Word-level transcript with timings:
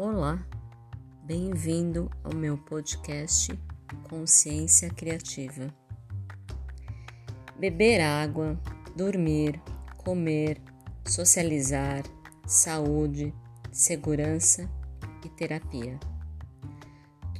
Olá, 0.00 0.38
bem-vindo 1.24 2.08
ao 2.22 2.32
meu 2.32 2.56
podcast 2.56 3.52
Consciência 4.08 4.88
Criativa. 4.90 5.74
Beber 7.58 8.00
água, 8.00 8.56
dormir, 8.94 9.60
comer, 9.96 10.62
socializar, 11.04 12.04
saúde, 12.46 13.34
segurança 13.72 14.70
e 15.24 15.28
terapia. 15.30 15.98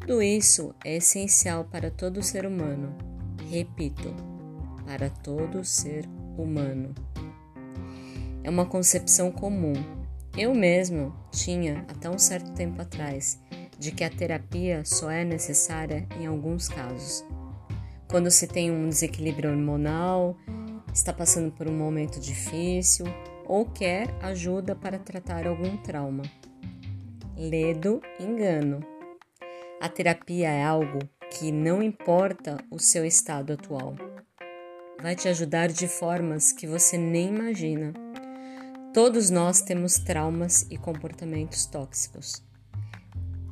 Tudo 0.01 0.21
isso 0.21 0.75
é 0.85 0.97
essencial 0.97 1.65
para 1.65 1.93
todo 1.93 2.25
ser 2.25 2.45
humano. 2.45 2.93
Repito, 3.49 4.13
para 4.85 5.09
todo 5.09 5.65
ser 5.65 6.09
humano. 6.37 6.93
É 8.43 8.51
uma 8.51 8.67
concepção 8.67 9.31
comum 9.31 9.98
eu 10.39 10.55
mesmo 10.55 11.13
tinha, 11.33 11.85
até 11.89 12.09
um 12.09 12.19
certo 12.19 12.53
tempo 12.53 12.81
atrás, 12.81 13.41
de 13.77 13.91
que 13.91 14.05
a 14.05 14.11
terapia 14.11 14.85
só 14.85 15.11
é 15.11 15.25
necessária 15.25 16.07
em 16.19 16.27
alguns 16.27 16.69
casos. 16.69 17.25
Quando 18.09 18.31
se 18.31 18.47
tem 18.47 18.71
um 18.71 18.89
desequilíbrio 18.89 19.51
hormonal, 19.51 20.37
está 20.95 21.13
passando 21.13 21.51
por 21.51 21.69
um 21.69 21.77
momento 21.77 22.21
difícil 22.21 23.05
ou 23.47 23.65
quer 23.65 24.09
ajuda 24.23 24.77
para 24.77 24.99
tratar 24.99 25.47
algum 25.47 25.77
trauma. 25.79 26.23
Ledo 27.37 28.01
engano. 28.21 28.81
A 29.81 29.89
terapia 29.89 30.51
é 30.51 30.65
algo 30.65 31.01
que 31.31 31.51
não 31.51 31.83
importa 31.83 32.59
o 32.71 32.79
seu 32.79 33.05
estado 33.05 33.53
atual. 33.53 33.95
Vai 35.03 35.15
te 35.15 35.29
ajudar 35.29 35.69
de 35.69 35.87
formas 35.87 36.53
que 36.53 36.67
você 36.67 36.97
nem 36.97 37.29
imagina. 37.29 38.08
Todos 39.01 39.31
nós 39.31 39.61
temos 39.61 39.95
traumas 39.95 40.67
e 40.69 40.77
comportamentos 40.77 41.67
tóxicos. 41.67 42.43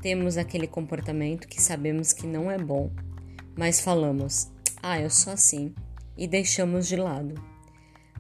Temos 0.03 0.37
aquele 0.37 0.67
comportamento 0.67 1.47
que 1.47 1.63
sabemos 1.63 2.13
que 2.13 2.27
não 2.27 2.51
é 2.51 2.59
bom, 2.59 2.91
mas 3.57 3.81
falamos, 3.81 4.51
ah, 4.83 5.01
eu 5.01 5.09
sou 5.09 5.33
assim, 5.33 5.73
e 6.19 6.27
deixamos 6.27 6.89
de 6.89 6.97
lado. 6.97 7.41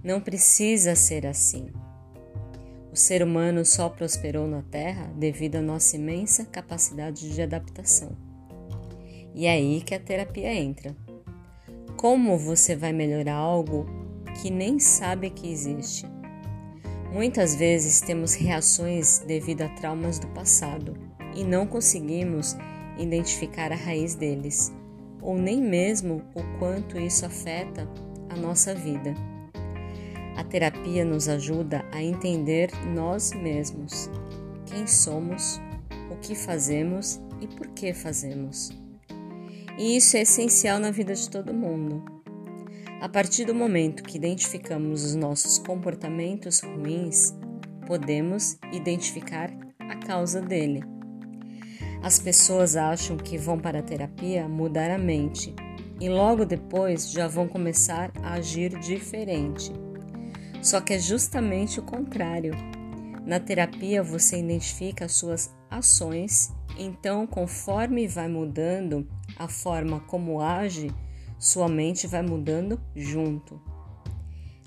Não 0.04 0.20
precisa 0.20 0.94
ser 0.94 1.26
assim. 1.26 1.66
O 2.92 2.96
ser 2.96 3.24
humano 3.24 3.64
só 3.64 3.88
prosperou 3.88 4.46
na 4.46 4.62
Terra 4.62 5.12
devido 5.16 5.56
à 5.56 5.60
nossa 5.60 5.96
imensa 5.96 6.44
capacidade 6.44 7.34
de 7.34 7.42
adaptação. 7.42 8.16
E 9.34 9.46
é 9.46 9.50
aí 9.50 9.80
que 9.80 9.96
a 9.96 9.98
terapia 9.98 10.54
entra. 10.54 10.96
Como 11.96 12.38
você 12.38 12.76
vai 12.76 12.92
melhorar 12.92 13.34
algo 13.34 13.84
que 14.40 14.48
nem 14.48 14.78
sabe 14.78 15.28
que 15.30 15.50
existe? 15.50 16.06
Muitas 17.16 17.54
vezes 17.54 18.02
temos 18.02 18.34
reações 18.34 19.20
devido 19.20 19.62
a 19.62 19.70
traumas 19.70 20.18
do 20.18 20.26
passado 20.34 20.94
e 21.34 21.44
não 21.44 21.66
conseguimos 21.66 22.54
identificar 22.98 23.72
a 23.72 23.74
raiz 23.74 24.14
deles, 24.14 24.70
ou 25.22 25.38
nem 25.38 25.58
mesmo 25.58 26.22
o 26.34 26.58
quanto 26.58 27.00
isso 27.00 27.24
afeta 27.24 27.88
a 28.28 28.36
nossa 28.36 28.74
vida. 28.74 29.14
A 30.36 30.44
terapia 30.44 31.06
nos 31.06 31.26
ajuda 31.26 31.86
a 31.90 32.02
entender 32.02 32.70
nós 32.94 33.32
mesmos, 33.32 34.10
quem 34.66 34.86
somos, 34.86 35.58
o 36.12 36.16
que 36.16 36.34
fazemos 36.34 37.18
e 37.40 37.46
por 37.46 37.68
que 37.68 37.94
fazemos. 37.94 38.68
E 39.78 39.96
isso 39.96 40.18
é 40.18 40.20
essencial 40.20 40.78
na 40.78 40.90
vida 40.90 41.14
de 41.14 41.30
todo 41.30 41.54
mundo. 41.54 42.15
A 42.98 43.10
partir 43.10 43.44
do 43.44 43.54
momento 43.54 44.02
que 44.02 44.16
identificamos 44.16 45.04
os 45.04 45.14
nossos 45.14 45.58
comportamentos 45.58 46.60
ruins, 46.60 47.36
podemos 47.86 48.58
identificar 48.72 49.50
a 49.78 49.96
causa 49.96 50.40
dele. 50.40 50.82
As 52.02 52.18
pessoas 52.18 52.74
acham 52.74 53.18
que 53.18 53.36
vão 53.36 53.58
para 53.58 53.80
a 53.80 53.82
terapia 53.82 54.48
mudar 54.48 54.90
a 54.90 54.96
mente 54.96 55.54
e 56.00 56.08
logo 56.08 56.46
depois 56.46 57.10
já 57.10 57.28
vão 57.28 57.46
começar 57.46 58.10
a 58.22 58.32
agir 58.34 58.78
diferente. 58.78 59.70
Só 60.62 60.80
que 60.80 60.94
é 60.94 60.98
justamente 60.98 61.78
o 61.78 61.82
contrário. 61.82 62.54
Na 63.26 63.38
terapia 63.38 64.02
você 64.02 64.38
identifica 64.38 65.04
as 65.04 65.12
suas 65.12 65.54
ações, 65.70 66.50
então 66.78 67.26
conforme 67.26 68.08
vai 68.08 68.26
mudando 68.26 69.06
a 69.38 69.48
forma 69.48 70.00
como 70.00 70.40
age, 70.40 70.90
sua 71.38 71.68
mente 71.68 72.06
vai 72.06 72.22
mudando 72.22 72.80
junto. 72.94 73.60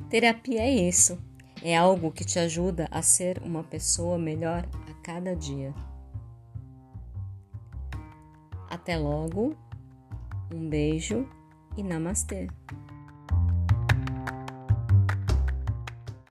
Terapia 0.09 0.61
é 0.61 0.71
isso, 0.87 1.21
é 1.61 1.75
algo 1.75 2.11
que 2.11 2.23
te 2.23 2.39
ajuda 2.39 2.87
a 2.91 3.01
ser 3.01 3.41
uma 3.43 3.63
pessoa 3.63 4.17
melhor 4.17 4.67
a 4.89 4.93
cada 5.03 5.35
dia. 5.35 5.73
Até 8.69 8.97
logo, 8.97 9.55
um 10.53 10.69
beijo 10.69 11.27
e 11.75 11.83
namastê! 11.83 12.47